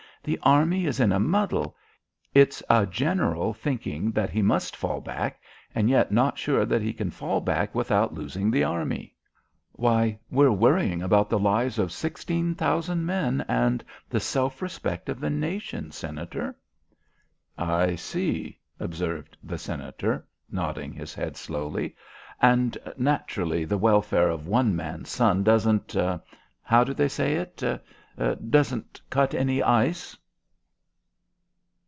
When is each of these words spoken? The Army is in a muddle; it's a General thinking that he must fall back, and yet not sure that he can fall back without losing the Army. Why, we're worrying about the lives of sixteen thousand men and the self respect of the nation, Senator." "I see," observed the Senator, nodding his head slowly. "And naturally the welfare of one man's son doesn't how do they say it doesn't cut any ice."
The 0.23 0.37
Army 0.43 0.85
is 0.85 0.99
in 0.99 1.11
a 1.11 1.19
muddle; 1.19 1.75
it's 2.31 2.61
a 2.69 2.85
General 2.85 3.55
thinking 3.55 4.11
that 4.11 4.29
he 4.29 4.43
must 4.43 4.75
fall 4.75 5.01
back, 5.01 5.41
and 5.73 5.89
yet 5.89 6.11
not 6.11 6.37
sure 6.37 6.63
that 6.63 6.83
he 6.83 6.93
can 6.93 7.09
fall 7.09 7.41
back 7.41 7.73
without 7.73 8.13
losing 8.13 8.51
the 8.51 8.63
Army. 8.63 9.15
Why, 9.71 10.19
we're 10.29 10.51
worrying 10.51 11.01
about 11.01 11.27
the 11.31 11.39
lives 11.39 11.79
of 11.79 11.91
sixteen 11.91 12.53
thousand 12.53 13.03
men 13.03 13.43
and 13.47 13.83
the 14.11 14.19
self 14.19 14.61
respect 14.61 15.09
of 15.09 15.19
the 15.19 15.31
nation, 15.31 15.89
Senator." 15.91 16.55
"I 17.57 17.95
see," 17.95 18.59
observed 18.79 19.35
the 19.41 19.57
Senator, 19.57 20.27
nodding 20.51 20.93
his 20.93 21.15
head 21.15 21.35
slowly. 21.35 21.95
"And 22.39 22.77
naturally 22.95 23.65
the 23.65 23.79
welfare 23.79 24.29
of 24.29 24.45
one 24.45 24.75
man's 24.75 25.09
son 25.09 25.41
doesn't 25.43 25.95
how 26.61 26.83
do 26.83 26.93
they 26.93 27.09
say 27.09 27.37
it 27.37 27.63
doesn't 28.51 29.01
cut 29.09 29.33
any 29.33 29.63
ice." 29.63 30.15